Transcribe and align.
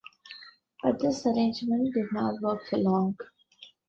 But 0.81 0.97
this 0.97 1.27
arrangement 1.27 1.93
did 1.93 2.07
not 2.11 2.41
work 2.41 2.65
for 2.67 2.77
long. 2.79 3.15